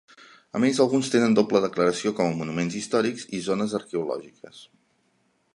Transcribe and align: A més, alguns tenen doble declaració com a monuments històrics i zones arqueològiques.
A 0.59 0.61
més, 0.61 0.79
alguns 0.85 1.11
tenen 1.15 1.35
doble 1.39 1.61
declaració 1.67 2.15
com 2.21 2.31
a 2.33 2.39
monuments 2.41 2.79
històrics 2.81 3.29
i 3.41 3.45
zones 3.51 3.79
arqueològiques. 3.81 4.67